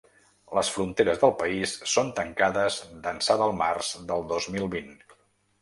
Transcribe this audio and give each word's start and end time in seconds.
Les 0.59 0.71
fronteres 0.77 1.19
del 1.23 1.33
país 1.41 1.75
són 1.93 2.09
tancades 2.21 2.79
d’ençà 3.05 3.39
del 3.43 3.55
març 3.63 3.93
del 4.15 4.27
dos 4.33 4.49
mil 4.57 4.67
vint. 4.79 4.91